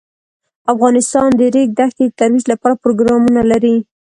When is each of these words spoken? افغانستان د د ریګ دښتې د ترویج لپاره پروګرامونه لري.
افغانستان 0.73 1.29
د 1.33 1.37
د 1.39 1.41
ریګ 1.55 1.69
دښتې 1.79 2.05
د 2.09 2.15
ترویج 2.19 2.43
لپاره 2.53 2.79
پروګرامونه 2.83 3.41
لري. 3.51 3.75